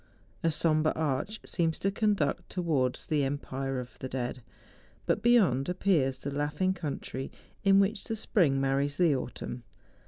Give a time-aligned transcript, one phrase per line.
[0.43, 4.41] A sombre arch seems to conduct towards the empire of the dead.
[5.05, 7.29] But beyond appears the laughing^country
[7.63, 9.61] in which the spring marries the autumn.